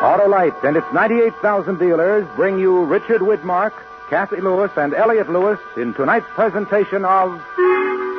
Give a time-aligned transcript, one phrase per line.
[0.00, 3.72] Autolite and its 98,000 dealers bring you Richard Widmark,
[4.08, 7.38] Cathy Lewis, and Elliott Lewis in tonight's presentation of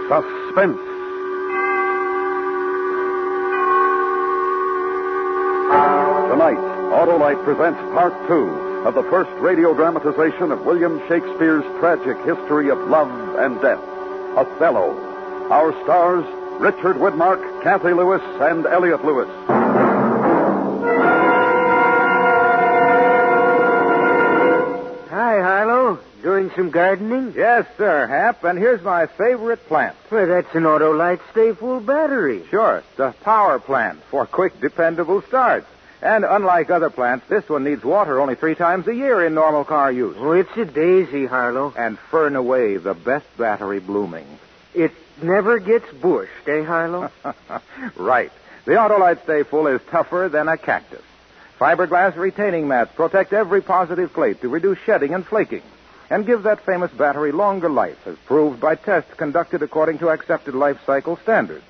[0.07, 0.77] Suspense.
[6.29, 6.61] Tonight,
[6.93, 8.49] Autolite presents part two
[8.85, 13.09] of the first radio dramatization of William Shakespeare's tragic history of love
[13.39, 13.81] and death,
[14.37, 14.93] Othello.
[15.49, 16.25] Our stars,
[16.59, 19.29] Richard Widmark, Cathy Lewis, and Elliott Lewis.
[26.55, 27.33] Doing some gardening?
[27.35, 29.95] Yes, sir, Hap, and here's my favorite plant.
[30.09, 32.43] Well, that's an Autolite Stay Full battery.
[32.49, 35.67] Sure, the power plant for quick, dependable starts.
[36.01, 39.63] And unlike other plants, this one needs water only three times a year in normal
[39.63, 40.15] car use.
[40.19, 41.73] Oh, it's a daisy, Harlow.
[41.77, 44.27] And fern away the best battery blooming.
[44.73, 47.11] It never gets bushed, eh, Harlow?
[47.95, 48.31] right.
[48.65, 51.03] The Autolite Stay Full is tougher than a cactus.
[51.59, 55.61] Fiberglass retaining mats protect every positive plate to reduce shedding and flaking
[56.11, 60.53] and give that famous battery longer life, as proved by tests conducted according to accepted
[60.53, 61.63] life cycle standards.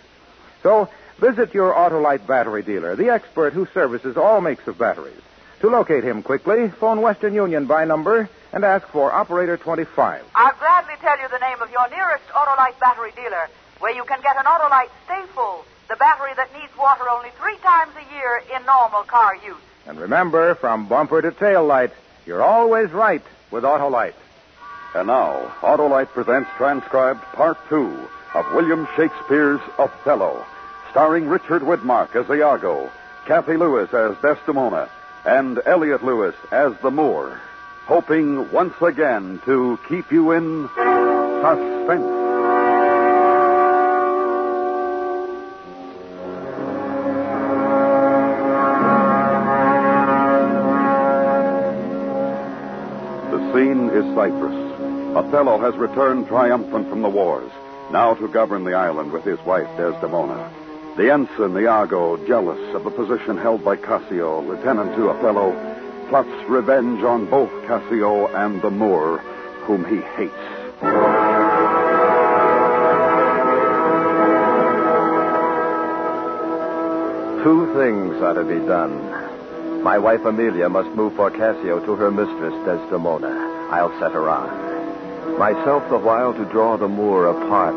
[0.64, 0.90] So,
[1.20, 5.22] visit your Autolite battery dealer, the expert who services all makes of batteries.
[5.60, 10.24] To locate him quickly, phone Western Union by number and ask for Operator 25.
[10.34, 13.48] I'll gladly tell you the name of your nearest Autolite battery dealer,
[13.80, 17.58] where you can get an Autolite Stay Full, the battery that needs water only three
[17.58, 19.56] times a year in normal car use.
[19.86, 21.92] And remember, from bumper to tail light,
[22.26, 24.14] you're always right with Autolite.
[24.94, 30.46] And now, Autolite presents transcribed part two of William Shakespeare's Othello,
[30.90, 32.90] starring Richard Widmark as Iago,
[33.26, 34.90] Cathy Lewis as Desdemona,
[35.24, 37.40] and Elliott Lewis as the Moor,
[37.86, 40.68] hoping once again to keep you in
[41.42, 42.21] suspense.
[55.16, 57.52] Othello has returned triumphant from the wars,
[57.92, 60.50] now to govern the island with his wife Desdemona.
[60.96, 65.52] The ensign Iago, jealous of the position held by Cassio, lieutenant to Othello,
[66.08, 69.18] plots revenge on both Cassio and the Moor,
[69.68, 70.34] whom he hates.
[77.44, 79.84] Two things are to be done.
[79.84, 83.68] My wife Emilia must move for Cassio to her mistress Desdemona.
[83.72, 84.71] I'll set her on.
[85.42, 87.74] Myself the while to draw the Moor apart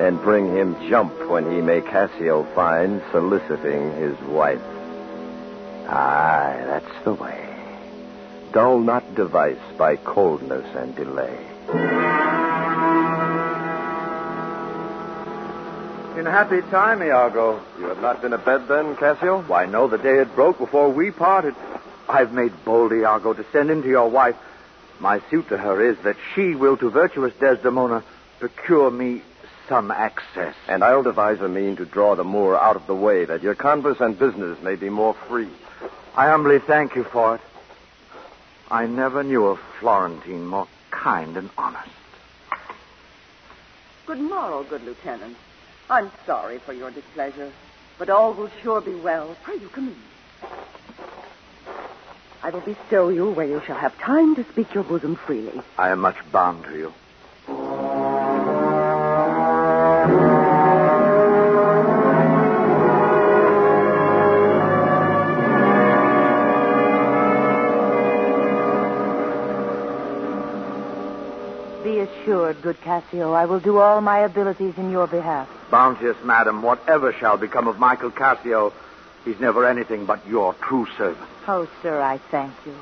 [0.00, 4.62] and bring him jump when he may Cassio find soliciting his wife.
[5.86, 7.46] Aye, that's the way.
[8.54, 11.36] Dull not device by coldness and delay.
[16.18, 17.60] In happy time, Iago.
[17.78, 19.42] You have not been abed then, Cassio?
[19.42, 21.54] Why, no, the day it broke before we parted.
[22.08, 24.36] I've made bold, Iago, to send in to your wife.
[25.00, 28.02] My suit to her is that she will to virtuous Desdemona
[28.40, 29.22] procure me
[29.68, 30.54] some access.
[30.66, 33.54] And I'll devise a mean to draw the Moor out of the way, that your
[33.54, 35.48] converse and business may be more free.
[36.16, 37.40] I humbly thank you for it.
[38.70, 41.88] I never knew a Florentine more kind and honest.
[44.06, 45.36] Good morrow, good lieutenant.
[45.88, 47.52] I'm sorry for your displeasure,
[47.98, 49.36] but all will sure be well.
[49.42, 50.48] Pray you come in.
[52.42, 55.60] I will bestow you where you shall have time to speak your bosom freely.
[55.76, 56.92] I am much bound to you.
[71.82, 75.48] Be assured, good Cassio, I will do all my abilities in your behalf.
[75.70, 78.72] Bounteous madam, whatever shall become of Michael Cassio,
[79.24, 81.28] he's never anything but your true servant.
[81.46, 82.74] Oh, sir, I thank you.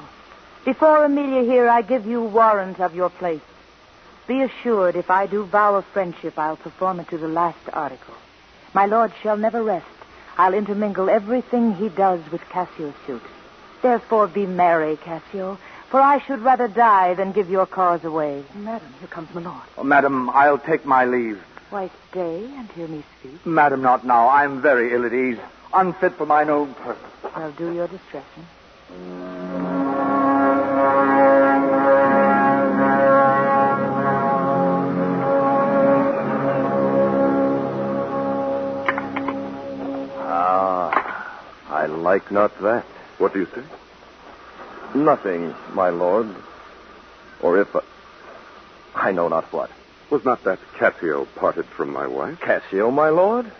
[0.65, 3.41] Before Emilia here, I give you warrant of your place.
[4.27, 8.15] Be assured, if I do vow a friendship, I'll perform it to the last article.
[8.75, 9.87] My lord shall never rest.
[10.37, 13.23] I'll intermingle everything he does with Cassio's suit.
[13.83, 18.45] Therefore, be merry, Cassio, for I should rather die than give your cause away.
[18.55, 19.63] Madam, here comes my lord.
[19.79, 21.41] Oh, madam, I'll take my leave.
[21.71, 23.47] Why, stay and hear me speak.
[23.47, 24.29] Madam, not now.
[24.29, 25.39] I'm very ill at ease,
[25.77, 27.13] unfit for mine own purpose.
[27.35, 28.47] I'll do your discretion.
[40.19, 42.85] Ah, I like not that.
[43.19, 43.63] What do you say?
[44.95, 46.35] Nothing, my lord.
[47.43, 47.75] Or if.
[47.75, 47.81] Uh,
[48.95, 49.71] I know not what.
[50.11, 52.41] Was not that Cassio parted from my wife?
[52.41, 53.53] Cassio, my lord?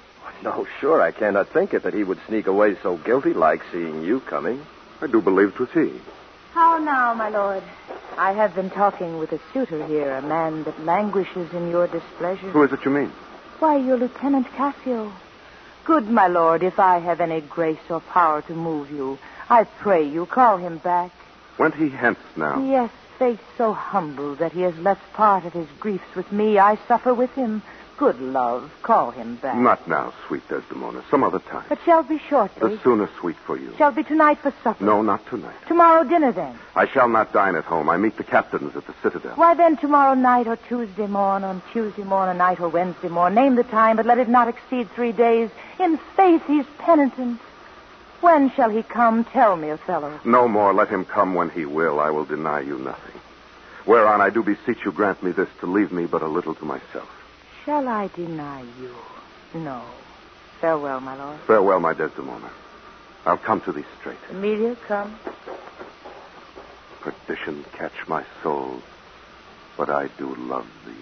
[0.43, 4.03] No, sure, I cannot think it that he would sneak away so guilty like seeing
[4.03, 4.65] you coming.
[5.01, 6.01] I do believe believe 'twas he.
[6.53, 7.63] How now, my lord?
[8.17, 12.49] I have been talking with a suitor here, a man that languishes in your displeasure.
[12.51, 13.13] Who is it you mean?
[13.59, 15.13] Why, your Lieutenant Cassio.
[15.85, 19.19] Good, my lord, if I have any grace or power to move you,
[19.49, 21.13] I pray you call him back.
[21.59, 22.63] Went he hence now?
[22.63, 26.59] Yes, face so humble that he has left part of his griefs with me.
[26.59, 27.63] I suffer with him.
[27.97, 29.57] Good love, call him back.
[29.57, 31.03] Not now, sweet Desdemona.
[31.11, 31.65] Some other time.
[31.71, 32.69] But shall be shortly.
[32.69, 32.83] The eh?
[32.85, 33.75] sooner, sweet, for you.
[33.79, 34.85] Shall be tonight for supper.
[34.85, 35.57] No, not tonight.
[35.67, 36.59] Tomorrow dinner, then.
[36.75, 37.89] I shall not dine at home.
[37.89, 39.37] I meet the captains at the Citadel.
[39.37, 43.35] Why, then, tomorrow night or Tuesday morn, on Tuesday morn, or night or Wednesday morn.
[43.35, 45.49] Name the time, but let it not exceed three days.
[45.81, 47.41] In faith, he's penitent.
[48.21, 49.25] When shall he come?
[49.25, 50.21] Tell me, Othello.
[50.23, 50.75] No more.
[50.75, 51.99] Let him come when he will.
[51.99, 53.21] I will deny you nothing.
[53.87, 56.65] Whereon I do beseech you grant me this to leave me but a little to
[56.65, 57.09] myself.
[57.67, 58.95] Shall I deny you?
[59.61, 59.83] No.
[60.61, 61.41] Farewell, my lord.
[61.49, 62.49] Farewell, my Desdemona.
[63.27, 64.19] I'll come to thee straight.
[64.31, 65.19] Emilia, come.
[67.01, 68.81] Perdition catch my soul,
[69.77, 70.93] but I do love thee.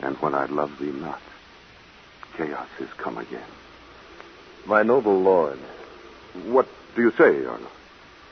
[0.00, 1.20] And when I love thee not,
[2.36, 3.48] chaos is come again.
[4.66, 5.58] My noble lord,
[6.46, 6.66] What
[6.96, 7.70] do you say, Arnold?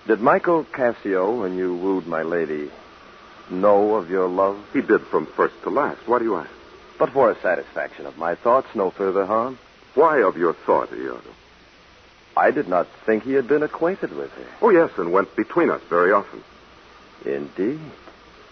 [0.08, 2.70] did Michael Cassio, when you wooed my lady,
[3.50, 4.58] know of your love?
[4.72, 6.00] He did from first to last.
[6.06, 6.50] Why do you ask?
[6.98, 9.58] But for a satisfaction of my thoughts, no further harm.
[9.94, 11.20] Why of your thought, Iago?
[12.36, 14.44] I did not think he had been acquainted with her.
[14.62, 16.42] Oh, yes, and went between us very often.
[17.24, 17.80] Indeed.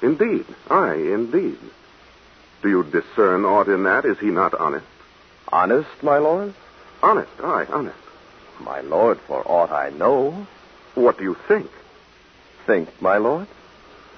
[0.02, 0.46] Indeed.
[0.69, 1.58] Aye, indeed.
[2.62, 4.04] Do you discern aught in that?
[4.04, 4.87] Is he not honest?
[5.48, 6.54] Honest, my lord?
[7.02, 7.96] Honest, aye, honest.
[8.60, 10.46] My lord, for aught I know.
[10.94, 11.70] What do you think?
[12.66, 13.46] Think, my lord?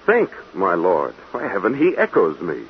[0.07, 1.15] Think, my lord.
[1.33, 2.63] By heaven, he echoes me.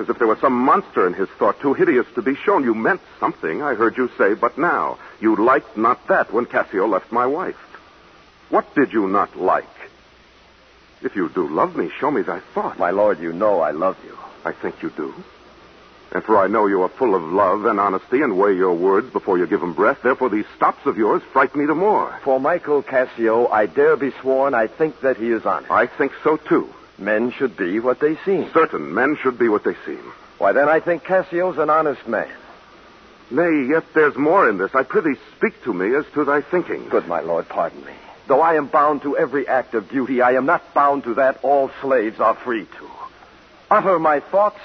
[0.00, 2.64] As if there were some monster in his thought too hideous to be shown.
[2.64, 4.98] You meant something, I heard you say, but now.
[5.20, 7.56] You liked not that when Cassio left my wife.
[8.48, 9.64] What did you not like?
[11.02, 12.78] If you do love me, show me thy thought.
[12.78, 14.16] My lord, you know I love you.
[14.44, 15.14] I think you do.
[16.12, 19.10] And for I know you are full of love and honesty and weigh your words
[19.12, 20.02] before you give them breath.
[20.02, 22.18] Therefore, these stops of yours frighten me the more.
[22.22, 25.70] For Michael Cassio, I dare be sworn I think that he is honest.
[25.70, 26.72] I think so, too.
[26.98, 28.50] Men should be what they seem.
[28.52, 30.12] Certain men should be what they seem.
[30.38, 32.30] Why, then I think Cassio's an honest man.
[33.30, 34.74] Nay, yet there's more in this.
[34.74, 36.88] I prithee speak to me as to thy thinking.
[36.88, 37.92] Good, my lord, pardon me.
[38.26, 41.38] Though I am bound to every act of duty, I am not bound to that
[41.42, 42.90] all slaves are free to.
[43.70, 44.60] Utter my thoughts.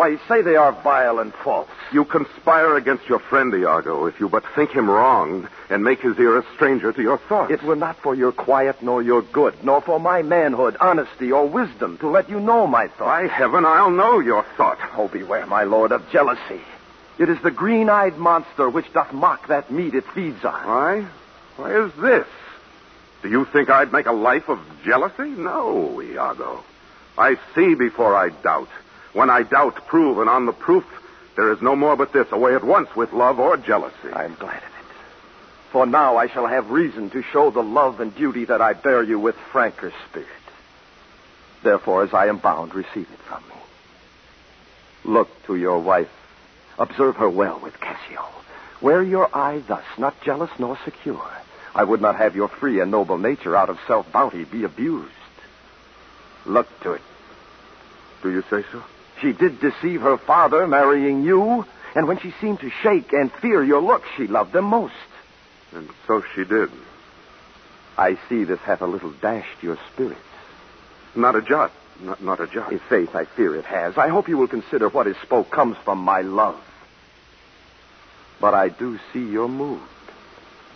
[0.00, 1.68] Why, say they are vile and false.
[1.92, 6.18] You conspire against your friend, Iago, if you but think him wrong and make his
[6.18, 7.52] ear a stranger to your thoughts.
[7.52, 11.46] It were not for your quiet nor your good, nor for my manhood, honesty, or
[11.46, 13.00] wisdom to let you know my thought.
[13.00, 14.78] By heaven, I'll know your thought.
[14.96, 16.62] Oh, beware, my lord, of jealousy.
[17.18, 20.66] It is the green-eyed monster which doth mock that meat it feeds on.
[20.66, 21.06] Why?
[21.56, 22.26] Why is this?
[23.20, 25.28] Do you think I'd make a life of jealousy?
[25.28, 26.64] No, Iago.
[27.18, 28.70] I see before I doubt.
[29.12, 30.84] When I doubt, prove, and on the proof,
[31.36, 34.10] there is no more but this, away at once with love or jealousy.
[34.12, 34.70] I am glad of it.
[35.72, 39.02] For now I shall have reason to show the love and duty that I bear
[39.02, 40.28] you with franker spirit.
[41.62, 43.54] Therefore, as I am bound, receive it from me.
[45.04, 46.10] Look to your wife.
[46.78, 48.26] Observe her well with Cassio.
[48.80, 51.30] Wear your eye thus, not jealous nor secure.
[51.74, 55.12] I would not have your free and noble nature out of self-bounty be abused.
[56.46, 57.02] Look to it.
[58.22, 58.82] Do you say so?
[59.20, 63.62] She did deceive her father, marrying you, and when she seemed to shake and fear
[63.62, 64.94] your looks, she loved them most.
[65.72, 66.70] And so she did.
[67.98, 70.20] I see this hath a little dashed your spirits.
[71.14, 71.72] Not a jot.
[72.00, 72.72] Not, not a jot.
[72.72, 73.98] In faith, I fear it has.
[73.98, 76.58] I hope you will consider what is spoke comes from my love.
[78.40, 79.82] But I do see you're moved.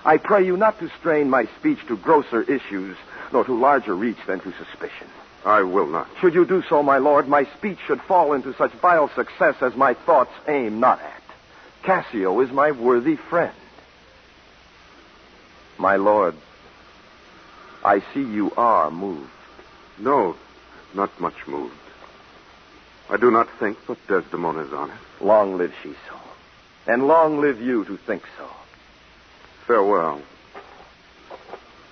[0.05, 2.97] I pray you not to strain my speech to grosser issues,
[3.33, 5.09] nor to larger reach than to suspicion.
[5.45, 6.09] I will not.
[6.21, 9.75] Should you do so, my lord, my speech should fall into such vile success as
[9.77, 11.23] my thoughts aim not at.
[11.83, 13.55] Cassio is my worthy friend.
[15.77, 16.35] My lord,
[17.85, 19.29] I see you are moved.
[19.99, 20.37] No,
[20.95, 21.75] not much moved.
[23.11, 25.03] I do not think but Desdemona is honest.
[25.21, 26.19] Long live she so.
[26.87, 28.49] And long live you to think so.
[29.67, 30.23] Farewell.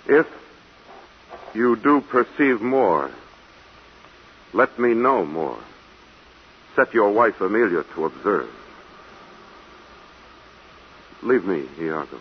[0.06, 0.26] If
[1.54, 3.10] you do perceive more,
[4.54, 5.58] let me know more.
[6.76, 8.48] Set your wife Emilia to observe.
[11.22, 12.20] Leave me, Iago.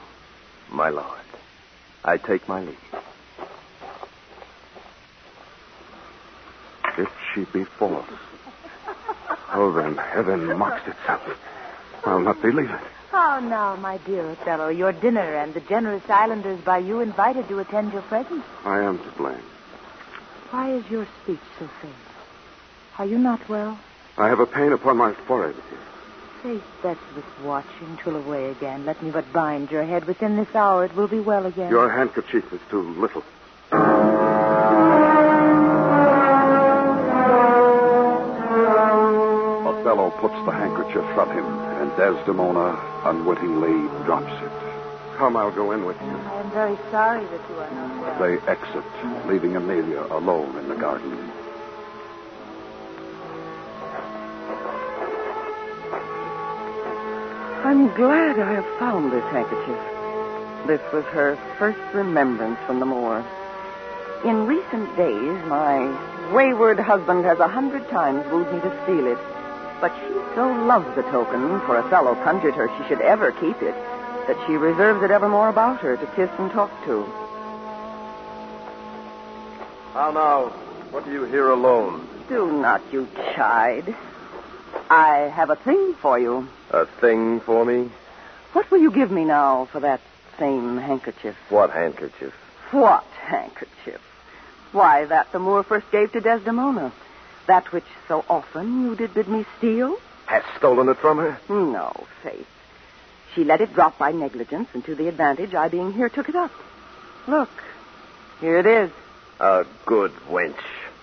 [0.71, 1.25] My lord,
[2.05, 2.77] I take my leave.
[6.97, 8.05] If she be false,
[9.55, 11.21] oh, then heaven mocks itself.
[12.05, 12.81] I'll not believe it.
[13.13, 17.47] Oh, Now, now, my dear Othello, your dinner and the generous islanders by you invited
[17.49, 18.43] to attend your presence.
[18.65, 19.43] I am to blame.
[20.51, 22.10] Why is your speech so faint?
[23.01, 23.79] Are you not well?
[24.19, 25.55] I have a pain upon my forehead.
[26.43, 28.85] Faith, that's this watching twill away again.
[28.85, 30.05] Let me but bind your head.
[30.05, 31.71] Within this hour it will be well again.
[31.71, 33.23] Your handkerchief is too little.
[39.65, 41.45] Othello puts the handkerchief from him,
[41.81, 44.51] and Desdemona unwittingly drops it.
[45.17, 46.07] Come, I'll go in with you.
[46.07, 48.19] I am very sorry that you are not well.
[48.19, 48.85] They exit,
[49.27, 51.31] leaving Emilia alone in the garden.
[57.63, 59.77] I'm glad I have found this handkerchief.
[60.65, 63.23] This was her first remembrance from the moor.
[64.25, 69.19] In recent days, my wayward husband has a hundred times wooed me to steal it.
[69.79, 73.61] But she so loves the token, for a fellow conjured her she should ever keep
[73.61, 73.75] it,
[74.27, 77.03] that she reserves it evermore about her to kiss and talk to.
[79.93, 80.49] How now?
[80.89, 82.07] What do you here alone?
[82.27, 83.95] Do not you chide.
[84.89, 86.47] I have a thing for you.
[86.71, 87.89] A thing for me?
[88.53, 89.99] What will you give me now for that
[90.39, 91.35] same handkerchief?
[91.49, 92.33] What handkerchief?
[92.71, 94.01] What handkerchief?
[94.71, 96.93] Why, that the Moor first gave to Desdemona.
[97.47, 99.97] That which so often you did bid me steal?
[100.27, 101.37] Hast stolen it from her?
[101.49, 101.91] No,
[102.23, 102.47] Faith.
[103.35, 106.35] She let it drop by negligence, and to the advantage I being here took it
[106.35, 106.51] up.
[107.27, 107.49] Look,
[108.39, 108.91] here it is.
[109.39, 110.55] A good wench.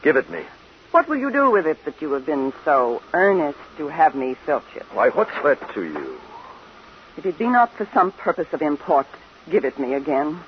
[0.03, 0.45] Give it me.
[0.90, 4.35] What will you do with it that you have been so earnest to have me
[4.47, 4.85] filch it?
[4.92, 6.18] Why, what's that to you?
[7.16, 9.07] If it be not for some purpose of import,
[9.50, 10.40] give it me again.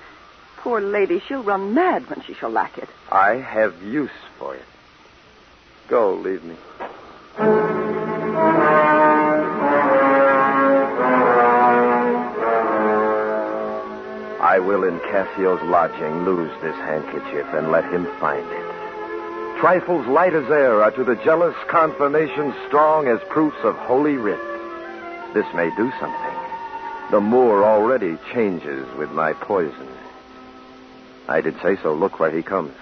[0.59, 2.89] Poor lady, she'll run mad when she shall lack it.
[3.11, 4.65] I have use for it.
[5.89, 6.57] Go, leave me.
[14.43, 18.70] I will in Cassio's lodging lose this handkerchief and let him find it.
[19.61, 24.41] Trifles light as air are to the jealous confirmation strong as proofs of holy writ.
[25.35, 26.35] This may do something.
[27.11, 29.87] The Moor already changes with my poison.
[31.29, 31.93] I did say so.
[31.93, 32.73] Look where he comes.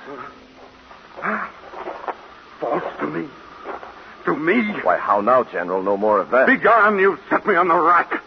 [2.60, 3.28] False to me.
[4.26, 4.62] To me.
[4.82, 5.82] Why, how now, General?
[5.82, 6.46] No more of that.
[6.46, 8.22] Begone, you've set me on the rack.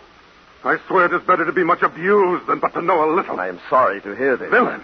[0.66, 3.40] I swear it is better to be much abused than but to know a little.
[3.40, 4.52] I am sorry to hear this.
[4.52, 4.82] Villain.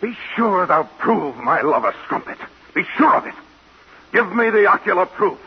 [0.00, 2.38] Be sure thou prove my love a strumpet.
[2.74, 3.34] Be sure of it.
[4.12, 5.38] Give me the ocular proof.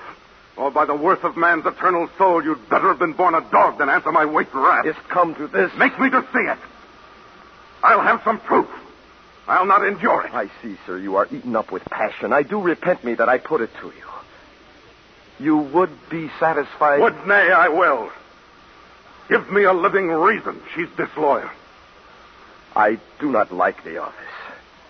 [0.56, 3.78] Or by the worth of man's eternal soul, you'd better have been born a dog
[3.78, 4.86] than answer my weight wrath.
[4.86, 5.72] It's come to this.
[5.78, 6.58] Make me to see it.
[7.84, 8.68] I'll have some proof.
[9.48, 10.34] I'll not endure it.
[10.34, 12.34] I see, sir, you are eaten up with passion.
[12.34, 14.04] I do repent me that I put it to you.
[15.40, 17.00] You would be satisfied.
[17.00, 18.12] Would nay, I will.
[19.30, 21.50] Give me a living reason she's disloyal.
[22.76, 24.16] I do not like the office.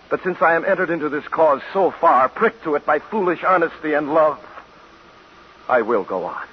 [0.09, 3.43] But since I am entered into this cause so far, pricked to it by foolish
[3.43, 4.39] honesty and love,
[5.67, 6.47] I will go on.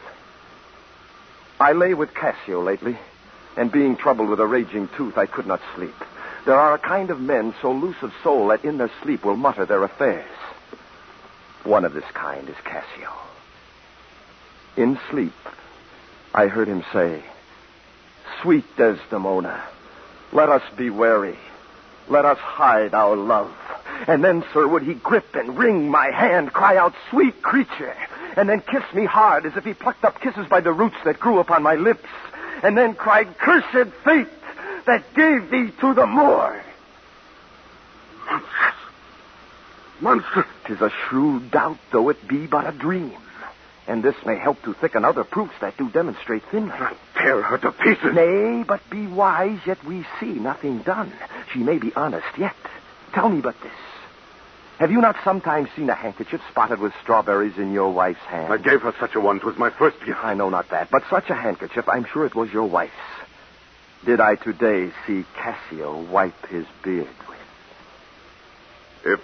[1.60, 2.98] I lay with Cassio lately,
[3.56, 5.94] and being troubled with a raging tooth, I could not sleep.
[6.44, 9.36] There are a kind of men so loose of soul that in their sleep will
[9.36, 10.28] mutter their affairs.
[11.62, 13.10] One of this kind is Cassio.
[14.76, 15.32] In sleep,
[16.34, 17.22] I heard him say,
[18.42, 19.62] Sweet Desdemona,
[20.32, 21.38] let us be wary.
[22.08, 23.54] Let us hide our love.
[24.06, 27.94] And then, sir, would he grip and wring my hand, cry out, Sweet creature,
[28.36, 31.20] and then kiss me hard as if he plucked up kisses by the roots that
[31.20, 32.08] grew upon my lips,
[32.62, 34.28] and then cried, Cursed fate
[34.86, 36.62] that gave thee to the Moor.
[38.30, 38.74] Monstrous.
[40.00, 40.46] Monstrous.
[40.66, 43.12] Tis a shrewd doubt, though it be but a dream.
[43.86, 46.72] And this may help to thicken other proofs that do demonstrate thinly.
[47.16, 48.14] Tear her to pieces.
[48.14, 51.12] Nay, but be wise, yet we see nothing done.
[51.52, 52.56] She may be honest yet.
[53.12, 53.72] Tell me but this.
[54.78, 58.52] Have you not sometimes seen a handkerchief spotted with strawberries in your wife's hand?
[58.52, 59.40] I gave her such a one one.
[59.40, 60.18] 'Twas my first gift.
[60.24, 62.92] I know not that, but such a handkerchief, I'm sure it was your wife's.
[64.04, 67.38] Did I today see Cassio wipe his beard with?
[69.04, 69.20] If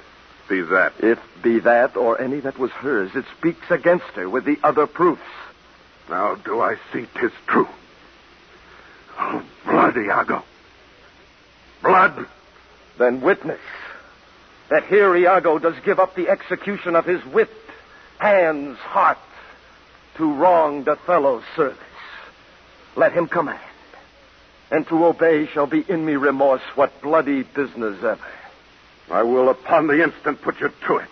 [0.50, 0.92] be that.
[0.98, 4.86] If be that or any that was hers, it speaks against her with the other
[4.86, 5.22] proofs.
[6.10, 7.68] Now do I see 'tis true.
[9.18, 10.42] Oh, blood, Iago.
[11.82, 12.26] Blood.
[12.98, 13.60] Then witness
[14.68, 17.50] that here Iago does give up the execution of his wit,
[18.18, 19.18] hands, heart,
[20.16, 21.78] to wronged Othello's service.
[22.96, 23.60] Let him command,
[24.70, 28.18] and to obey shall be in me remorse what bloody business ever.
[29.10, 31.08] I will upon the instant put you to it.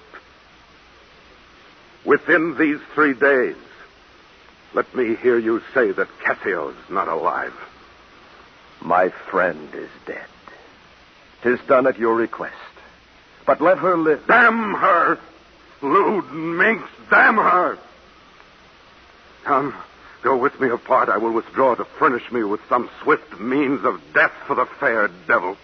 [2.05, 3.57] Within these three days,
[4.75, 7.55] Let me hear you say that Cassio's not alive.
[8.81, 10.27] My friend is dead.
[11.43, 12.55] Tis done at your request.
[13.47, 14.27] But let her live.
[14.27, 15.19] Damn her!
[15.81, 17.79] Lewd minx, damn her!
[19.45, 19.75] Come,
[20.23, 21.09] go with me apart.
[21.09, 25.09] I will withdraw to furnish me with some swift means of death for the fair
[25.27, 25.57] devil.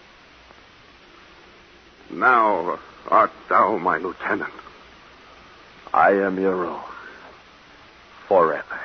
[2.11, 4.53] Now art thou my lieutenant.
[5.93, 6.81] I am your own.
[8.29, 8.81] Forever.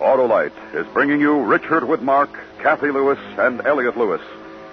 [0.00, 4.22] Autolite is bringing you Richard Widmark, Cathy Lewis, and Elliott Lewis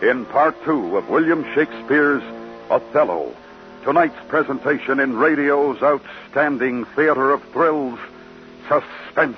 [0.02, 2.24] in part two of William Shakespeare's
[2.70, 3.34] Othello.
[3.88, 7.98] Tonight's presentation in radio's outstanding theater of thrills,
[8.67, 9.38] Suspense.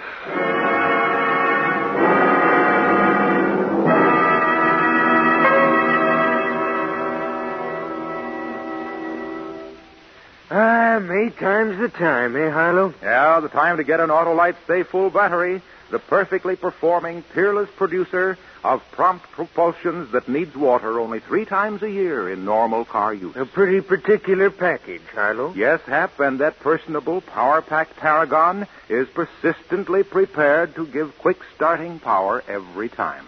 [10.50, 12.96] Ah, May time's the time, eh, Harlow?
[13.04, 18.38] Yeah, the time to get an Autolite Stay Full battery, the perfectly performing, peerless producer
[18.64, 23.36] of prompt propulsions that needs water only three times a year in normal car use.
[23.36, 25.54] A pretty particular package, Harlow.
[25.56, 32.44] Yes, Hap, and that personable, power-packed Paragon is persistently prepared to give quick starting power
[32.48, 33.26] every time.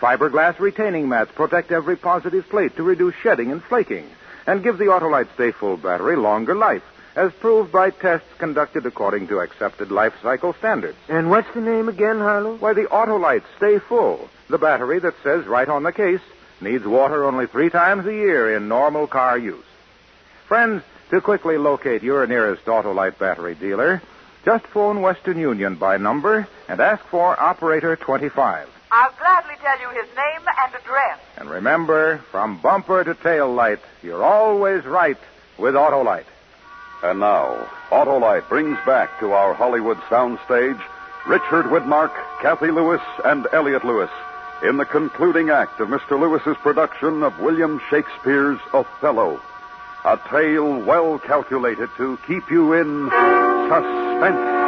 [0.00, 4.08] Fiberglass retaining mats protect every positive plate to reduce shedding and flaking
[4.46, 6.82] and give the Autolite Stay Full battery longer life,
[7.16, 10.98] as proved by tests conducted according to accepted life cycle standards.
[11.08, 12.56] And what's the name again, Harlow?
[12.56, 16.20] Why, the Autolite Stay Full, the battery that says right on the case,
[16.60, 19.64] needs water only three times a year in normal car use.
[20.46, 24.02] Friends, to quickly locate your nearest Autolite battery dealer,
[24.44, 28.68] just phone Western Union by number and ask for Operator 25.
[28.92, 31.18] I'll gladly tell you his name and address.
[31.36, 35.18] And remember, from bumper to tail light, you're always right
[35.58, 36.24] with Autolite.
[37.02, 40.80] And now, Autolite brings back to our Hollywood soundstage
[41.26, 44.10] Richard Widmark, Cathy Lewis, and Elliott Lewis
[44.62, 46.18] in the concluding act of Mr.
[46.18, 49.40] Lewis's production of William Shakespeare's Othello.
[50.04, 53.10] A tale well calculated to keep you in
[53.68, 54.65] suspense.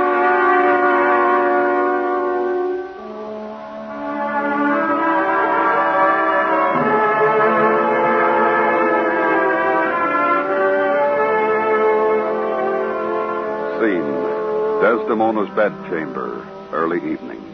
[14.88, 17.44] Desdemona's bedchamber, early evening.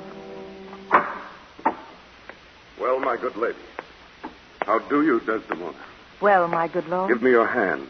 [2.81, 3.59] Well, my good lady.
[4.63, 5.75] How do you, Desdemona?
[6.21, 7.89] Well, my good lord, Give me your hand.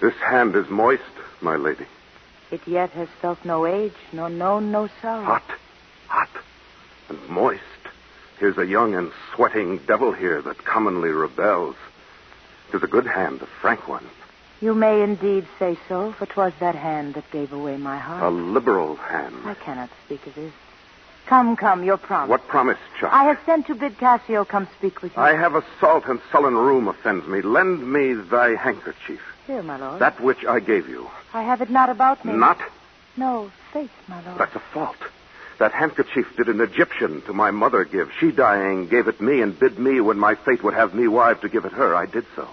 [0.00, 1.04] This hand is moist,
[1.40, 1.86] my lady.
[2.50, 5.22] it yet has felt no age, nor known no sorrow.
[5.22, 5.44] Hot,
[6.08, 6.30] hot,
[7.10, 7.62] and moist.
[8.40, 11.76] Here's a young and sweating devil here that commonly rebels.
[12.72, 14.04] Tis a good hand, a frank one,
[14.60, 18.22] You may indeed say so, for 'twas that hand that gave away my heart.
[18.22, 19.36] a liberal hand.
[19.46, 20.52] I cannot speak of this.
[21.26, 22.28] Come, come, your promise.
[22.28, 23.12] What promise, child?
[23.14, 25.22] I have sent to bid Cassio come speak with you.
[25.22, 27.40] I have a salt and sullen room offends me.
[27.40, 30.00] Lend me thy handkerchief, Here, my lord.
[30.00, 31.08] that which I gave you.
[31.32, 32.32] I have it not about me.
[32.34, 32.58] Not?
[33.16, 34.38] No, faith, my lord.
[34.38, 34.96] That's a fault.
[35.58, 38.10] That handkerchief did an Egyptian to my mother give.
[38.18, 41.40] She dying gave it me and bid me when my fate would have me wife
[41.42, 41.94] to give it her.
[41.94, 42.48] I did so.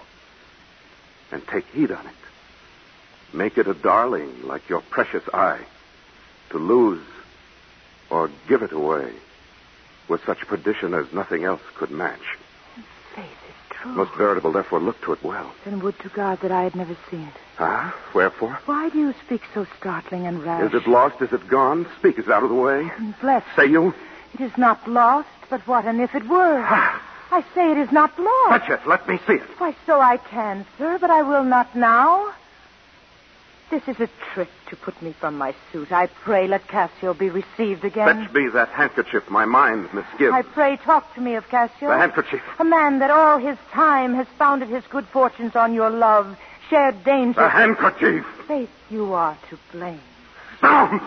[1.30, 2.14] And take heed on it.
[3.34, 5.60] Make it a darling like your precious eye.
[6.50, 7.04] To lose
[8.10, 9.12] or give it away
[10.08, 12.38] with such perdition as nothing else could match.
[13.14, 13.92] Faith is true.
[13.94, 15.52] Most veritable, therefore look to it well.
[15.64, 17.34] Then would to God that I had never seen it.
[17.58, 18.58] Ah, wherefore?
[18.64, 20.72] Why do you speak so startling and rash?
[20.72, 21.20] Is it lost?
[21.20, 21.86] Is it gone?
[21.98, 22.90] Speak, is it out of the way?
[23.20, 23.44] Bless.
[23.56, 23.94] Say you?
[24.34, 26.62] It is not lost, but what and if it were?
[27.30, 28.66] I say it is not lost.
[28.66, 28.86] Touch it.
[28.86, 29.42] Let me see it.
[29.58, 32.32] Why, so I can, sir, but I will not now.
[33.70, 35.92] This is a trick to put me from my suit.
[35.92, 38.24] I pray let Cassio be received again.
[38.24, 39.28] Fetch me that handkerchief.
[39.28, 40.32] My mind misgives.
[40.32, 41.88] I pray talk to me of Cassio.
[41.90, 42.40] The handkerchief.
[42.58, 46.38] A man that all his time has founded his good fortunes on your love,
[46.70, 47.36] shared dangers.
[47.36, 48.24] The handkerchief.
[48.46, 50.00] Faith, you are to blame.
[50.62, 51.06] Down.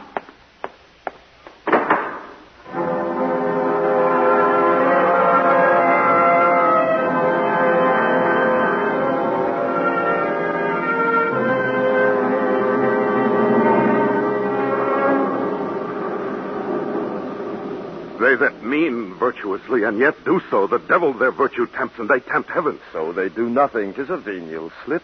[19.32, 22.80] Virtuously and yet do so, the devil their virtue tempts, and they tempt heaven.
[22.92, 23.94] So they do nothing.
[23.94, 25.04] Tis a venial slip.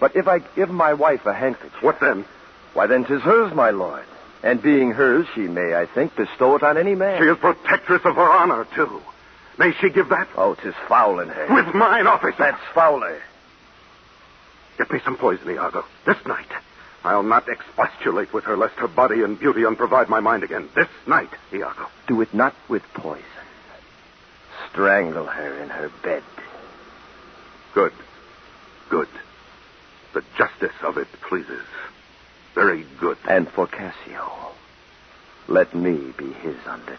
[0.00, 2.24] But if I give my wife a handkerchief, What then?
[2.72, 4.04] why then tis hers, my lord.
[4.42, 7.22] And being hers, she may, I think, bestow it on any man.
[7.22, 9.00] She is protectress of her honor, too.
[9.58, 10.28] May she give that?
[10.36, 11.46] Oh, 'tis foul in her.
[11.54, 12.34] With mine office.
[12.36, 13.20] That's fouler.
[14.76, 15.84] Get me some poison, Iago.
[16.04, 16.48] This night.
[17.04, 20.68] I'll not expostulate with her lest her body and beauty unprovide my mind again.
[20.74, 21.86] This night, Iago.
[22.08, 23.22] Do it not with poison.
[24.74, 26.24] Strangle her in her bed.
[27.74, 27.92] Good.
[28.90, 29.08] Good.
[30.14, 31.62] The justice of it pleases.
[32.56, 33.16] Very good.
[33.28, 34.32] And for Cassio,
[35.46, 36.98] let me be his undertaker.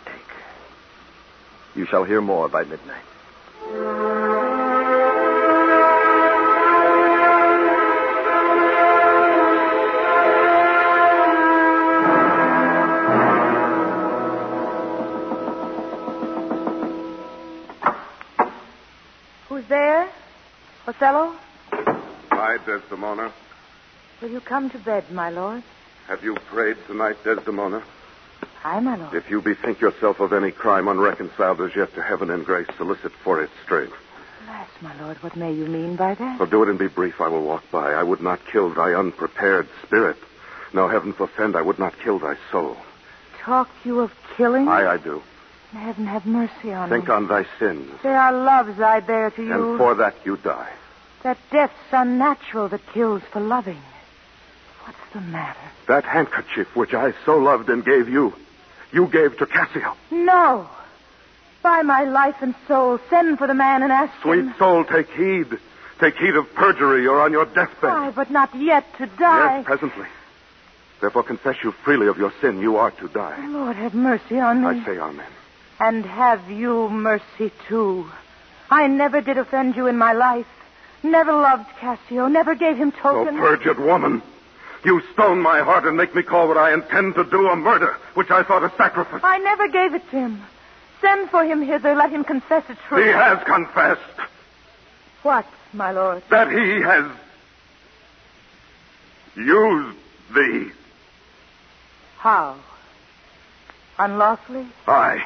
[1.76, 3.04] You shall hear more by midnight.
[20.98, 21.36] Othello?
[22.32, 23.32] My Desdemona.
[24.22, 25.62] Will you come to bed, my lord?
[26.08, 27.84] Have you prayed tonight, Desdemona?
[28.64, 29.14] Aye, my lord.
[29.14, 33.12] If you bethink yourself of any crime unreconciled as yet to heaven and grace, solicit
[33.24, 33.94] for its strength.
[34.48, 36.38] Alas, my lord, what may you mean by that?
[36.40, 37.20] So do it and be brief.
[37.20, 37.92] I will walk by.
[37.92, 40.18] I would not kill thy unprepared spirit.
[40.74, 42.78] No, heaven forfend, I would not kill thy soul.
[43.42, 44.68] Talk you of killing?
[44.68, 45.22] Aye, I do.
[45.72, 47.08] Heaven have mercy on Think me.
[47.08, 49.54] Think on thy sins, They are loves I bear to you.
[49.54, 50.72] and for that you die.
[51.26, 53.82] That death's unnatural that kills for loving.
[54.84, 55.58] What's the matter?
[55.88, 58.36] That handkerchief which I so loved and gave you,
[58.94, 59.96] you gave to Cassio.
[60.12, 60.70] No.
[61.64, 64.54] By my life and soul, send for the man and ask Sweet him.
[64.60, 65.48] soul, take heed.
[66.00, 67.90] Take heed of perjury or on your deathbed.
[67.90, 69.58] Aye, but not yet to die.
[69.58, 70.06] Yes, presently.
[71.02, 72.60] Therefore confess you freely of your sin.
[72.62, 73.48] You are to die.
[73.48, 74.80] Lord, have mercy on me.
[74.80, 75.32] I say amen.
[75.80, 78.06] And have you mercy, too.
[78.70, 80.46] I never did offend you in my life.
[81.06, 82.28] Never loved Cassio.
[82.28, 83.38] Never gave him Oh, token.
[83.38, 84.22] perjured woman.
[84.84, 87.96] You stone my heart and make me call what I intend to do a murder,
[88.16, 89.22] which I thought a sacrifice.
[89.24, 90.42] I never gave it to him.
[91.02, 91.96] Send for him hither.
[91.96, 93.04] Let him confess the truth.
[93.06, 94.02] He has confessed
[95.24, 96.24] What, my lord?
[96.30, 97.06] that he has
[99.36, 99.98] used
[100.34, 100.72] thee.
[102.18, 102.58] How?
[104.00, 104.68] Unlawfully?
[104.88, 105.26] Aye.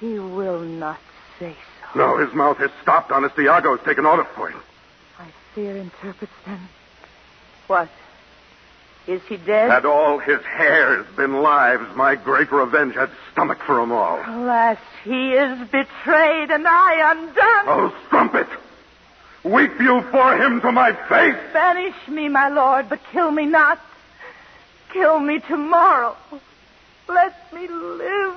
[0.00, 0.98] He will not
[1.38, 1.54] say
[1.92, 1.98] so.
[1.98, 3.10] No, his mouth is stopped.
[3.10, 4.60] Honest Iago has taken order for him.
[5.58, 6.60] I fear interprets then.
[7.66, 7.88] What?
[9.08, 9.70] Is he dead?
[9.70, 14.22] Had all his hairs been lives, my great revenge had stomach for 'em all.
[14.24, 17.64] Alas, he is betrayed and I undone.
[17.66, 18.46] Oh, strumpet!
[19.42, 21.34] Weep you for him to my face!
[21.52, 23.80] Banish me, my lord, but kill me not.
[24.92, 26.16] Kill me tomorrow.
[27.08, 28.36] Let me live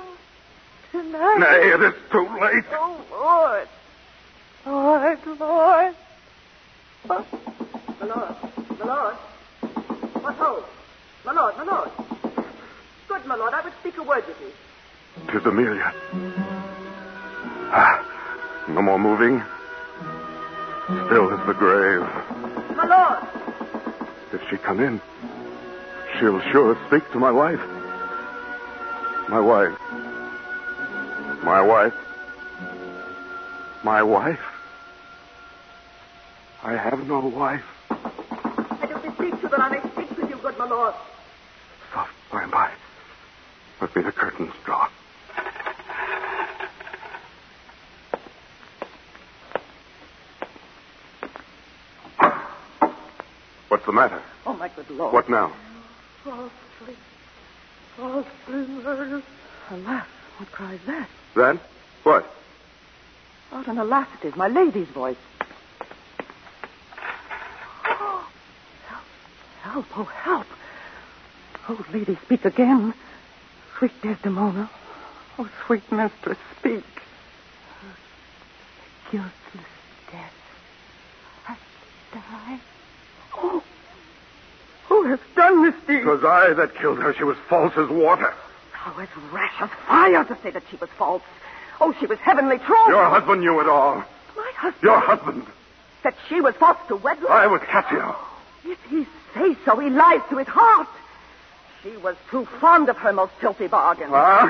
[0.90, 1.38] tonight.
[1.38, 2.64] Nay, it is too late.
[2.72, 3.68] Oh, Lord.
[4.66, 5.94] Lord, Lord.
[7.08, 8.36] My lord,
[8.78, 9.16] my lord.
[10.22, 10.64] What ho?
[11.24, 11.90] My lord, my lord.
[13.08, 14.52] Good, my lord, I would speak a word with you.
[15.32, 15.92] Tis Emilia.
[17.74, 19.42] Ah, no more moving.
[21.06, 22.02] Still as the grave.
[22.76, 23.18] My lord.
[24.32, 25.00] If she come in,
[26.18, 27.60] she'll sure speak to my wife.
[29.28, 29.76] My wife.
[31.42, 31.94] My wife.
[33.82, 34.51] My wife.
[36.62, 37.64] I have no wife.
[37.90, 40.94] I do beseech you that I may speak with you, good my lord.
[41.92, 42.70] Soft by and by.
[43.80, 44.88] Let me the curtains draw.
[53.68, 54.22] What's the matter?
[54.46, 55.12] Oh, my good lord.
[55.12, 55.52] What now?
[56.24, 56.94] falsely.
[57.96, 59.22] Falsely murdered.
[59.70, 60.06] Alas,
[60.38, 61.08] what cry is that?
[61.34, 61.58] That?
[62.04, 62.32] What?
[63.52, 65.16] Out an alas, it is my lady's voice.
[67.86, 68.26] Oh,
[68.86, 69.04] help,
[69.72, 70.46] help, oh, help.
[71.68, 72.92] Oh, lady, speak again.
[73.78, 74.70] Sweet Desdemona.
[75.38, 76.84] Oh, sweet mistress, speak.
[79.10, 79.32] Guiltless
[80.10, 80.32] death.
[81.48, 81.56] I
[82.12, 82.60] die.
[83.38, 83.62] Oh,
[84.88, 86.00] who has done this deed?
[86.00, 87.14] It was I that killed her.
[87.14, 88.34] She was false as water.
[88.72, 91.22] How as rash as fire to say that she was false.
[91.80, 92.88] Oh, she was heavenly true.
[92.88, 94.04] Your husband knew it all.
[94.36, 94.82] My husband.
[94.82, 95.46] Your husband.
[96.04, 97.30] That she was false to wedlock.
[97.30, 98.16] I was Cassio.
[98.64, 100.88] If he say so, he lies to his heart.
[101.82, 104.08] She was too fond of her most filthy bargain.
[104.10, 104.46] Huh?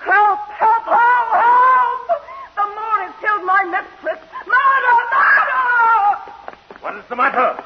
[0.00, 2.08] Help, help, help, help!
[2.56, 4.20] The Moor has killed my mistress.
[4.46, 6.80] Murder, murder!
[6.80, 7.62] What is the matter?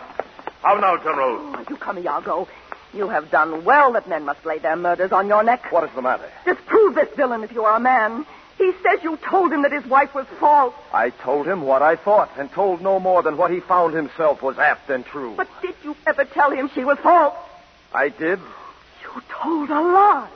[0.63, 1.39] How now, General?
[1.57, 2.49] Oh, you come, Iago.
[2.95, 5.71] You have done well that men must lay their murders on your neck.
[5.73, 6.31] What is the matter?
[6.45, 8.25] Disprove this villain if you are a man.
[8.59, 10.75] He says you told him that his wife was false.
[10.93, 14.43] I told him what I thought, and told no more than what he found himself
[14.43, 15.35] was apt and true.
[15.37, 17.37] But did you ever tell him she was false?
[17.95, 18.41] I did,
[19.03, 20.29] You told a lie.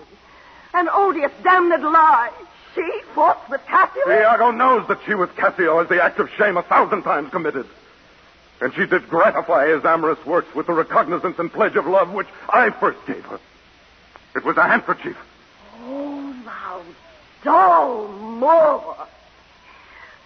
[0.72, 2.30] An odious, damned lie.
[2.74, 4.08] She fought with Cassio?
[4.08, 7.66] Iago knows that she was Cassio as the act of shame a thousand times committed.
[8.60, 12.28] And she did gratify his amorous works with the recognizance and pledge of love which
[12.48, 13.40] I first gave her.
[14.36, 15.16] It was a handkerchief.
[15.82, 16.80] Oh, now,
[17.44, 18.96] don't more.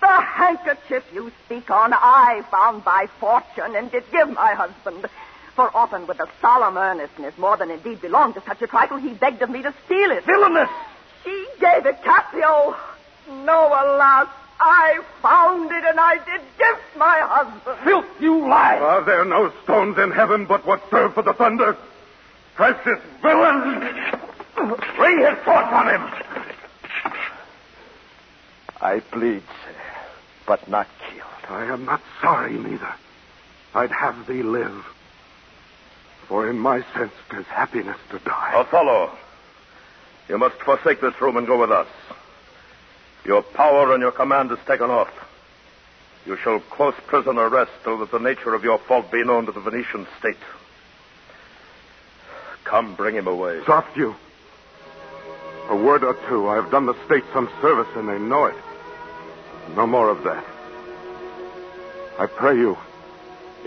[0.01, 5.07] The handkerchief you speak on, I found by fortune and did give my husband.
[5.55, 9.15] For often with a solemn earnestness, more than indeed belonged to such a trifle, he
[9.15, 10.25] begged of me to steal it.
[10.27, 10.69] Villainous!
[11.25, 12.77] She gave it, Cassio.
[13.29, 14.29] No, alas,
[14.61, 17.79] I found it and I did give my husband.
[17.85, 18.79] Filth, you lie!
[18.79, 21.77] Are there no stones in heaven but what serve for the thunder?
[22.55, 23.81] Precious villain!
[24.99, 26.46] Lay his sword on him!
[28.87, 29.75] I plead, sir,
[30.47, 31.25] but not killed.
[31.49, 32.95] I am not sorry, neither.
[33.75, 34.85] I'd have thee live.
[36.29, 38.53] For in my sense, sense, 'tis happiness to die.
[38.55, 39.11] Othello,
[40.29, 41.89] you must forsake this room and go with us.
[43.25, 45.11] Your power and your command is taken off.
[46.25, 49.53] You shall close prisoner rest till that the nature of your fault be known to
[49.53, 50.45] the Venetian state.
[52.63, 53.65] Come, bring him away.
[53.65, 54.15] Soft you.
[55.71, 56.49] A word or two.
[56.49, 58.55] I have done the state some service, and they know it.
[59.77, 60.45] No more of that.
[62.19, 62.79] I pray you,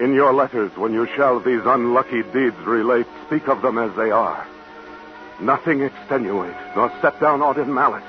[0.02, 4.10] in your letters, when you shall these unlucky deeds relate, speak of them as they
[4.10, 4.48] are.
[5.40, 8.04] Nothing extenuate, nor set down aught in malice.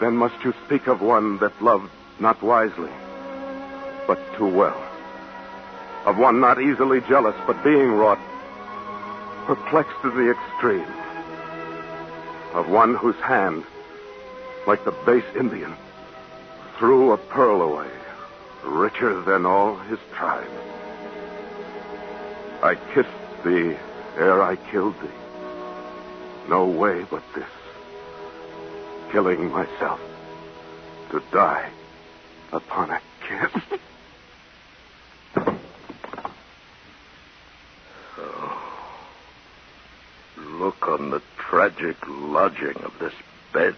[0.00, 2.90] Then must you speak of one that loved not wisely,
[4.08, 4.82] but too well.
[6.06, 8.18] Of one not easily jealous, but being wrought,
[9.46, 10.86] perplexed to the extreme.
[12.52, 13.64] Of one whose hand,
[14.66, 15.74] like the base Indian,
[16.78, 17.90] threw a pearl away,
[18.62, 20.48] richer than all his tribe.
[22.62, 23.76] I kissed thee
[24.16, 25.08] ere I killed thee.
[26.48, 27.44] No way but this.
[29.10, 30.00] Killing myself
[31.10, 31.70] to die
[32.52, 33.62] upon a kiss.
[38.20, 38.60] Oh.
[40.36, 43.12] Look on the tragic lodging of this
[43.52, 43.76] bed.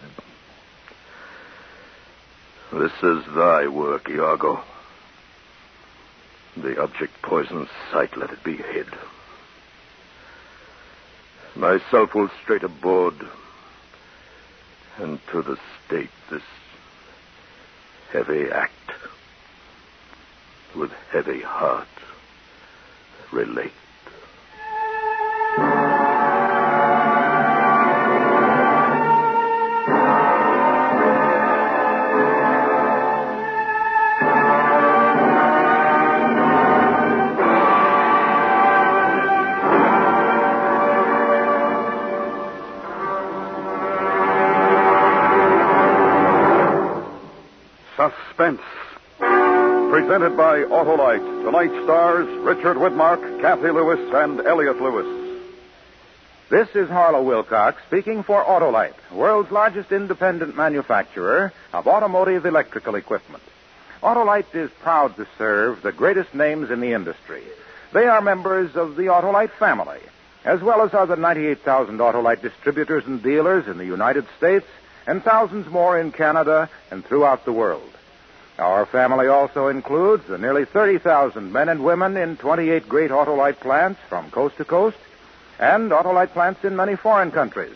[2.71, 4.63] This is thy work, Iago.
[6.55, 8.87] The object poisons sight, let it be hid.
[11.53, 13.15] Myself will straight aboard,
[14.97, 16.43] and to the state this
[18.13, 18.71] heavy act,
[20.73, 21.87] with heavy heart,
[23.33, 23.73] relate.
[51.67, 55.05] Stars Richard Widmark, Cathy Lewis, and Elliott Lewis.
[56.49, 63.43] This is Harlow Wilcox speaking for Autolite, world's largest independent manufacturer of automotive electrical equipment.
[64.01, 67.43] Autolite is proud to serve the greatest names in the industry.
[67.93, 69.99] They are members of the Autolite family,
[70.43, 74.65] as well as other 98,000 Autolite distributors and dealers in the United States
[75.05, 77.89] and thousands more in Canada and throughout the world.
[78.61, 83.99] Our family also includes the nearly 30,000 men and women in 28 great Autolite plants
[84.07, 84.97] from coast to coast
[85.57, 87.75] and Autolite plants in many foreign countries,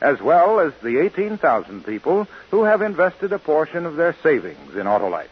[0.00, 4.86] as well as the 18,000 people who have invested a portion of their savings in
[4.86, 5.30] Autolite.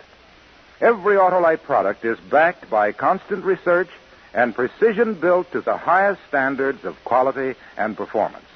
[0.80, 3.90] Every Autolite product is backed by constant research
[4.32, 8.46] and precision built to the highest standards of quality and performance.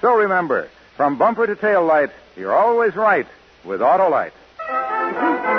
[0.00, 3.26] So remember, from bumper to tail light, you're always right
[3.64, 4.30] with Autolite.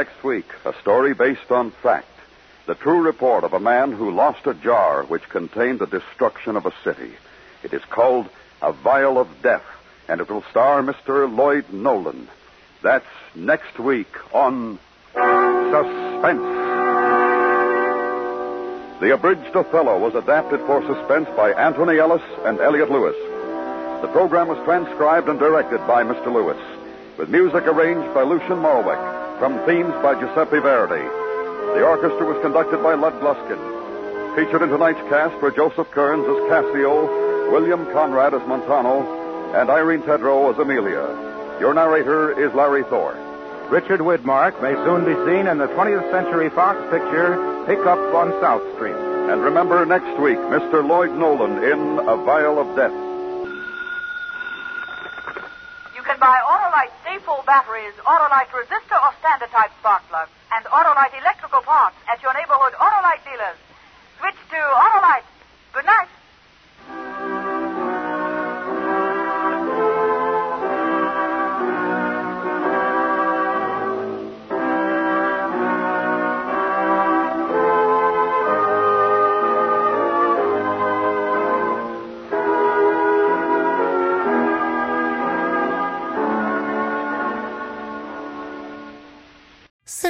[0.00, 2.08] Next week, a story based on fact.
[2.66, 6.64] The true report of a man who lost a jar which contained the destruction of
[6.64, 7.12] a city.
[7.62, 8.30] It is called
[8.62, 9.66] A Vial of Death,
[10.08, 11.30] and it will star Mr.
[11.30, 12.28] Lloyd Nolan.
[12.80, 14.78] That's next week on
[15.12, 16.48] Suspense.
[19.02, 23.16] The abridged Othello was adapted for suspense by Antony Ellis and Elliott Lewis.
[24.00, 26.32] The program was transcribed and directed by Mr.
[26.32, 26.56] Lewis,
[27.18, 31.00] with music arranged by Lucien Moraweck, from themes by Giuseppe Verdi.
[31.72, 33.56] The orchestra was conducted by Lud Gluskin.
[34.36, 37.08] Featured in tonight's cast were Joseph Kearns as Cassio,
[37.50, 39.00] William Conrad as Montano,
[39.56, 41.08] and Irene Tedrow as Emilia.
[41.58, 43.16] Your narrator is Larry Thor.
[43.70, 48.62] Richard Widmark may soon be seen in the 20th Century Fox picture Pickup on South
[48.76, 48.92] Street.
[49.32, 50.86] And remember next week, Mr.
[50.86, 52.92] Lloyd Nolan in A Vial of Death.
[55.96, 56.59] You can buy all
[57.10, 62.32] a4 batteries, Autolite resistor or standard type spark plugs, and Autolite electrical parts at your
[62.34, 63.58] neighborhood Autolite dealers.